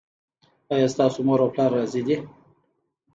ایا 0.73 0.87
ستاسو 0.93 1.19
مور 1.27 1.39
او 1.43 1.49
پلار 1.53 1.69
راضي 1.77 2.01
دي؟ 2.07 2.15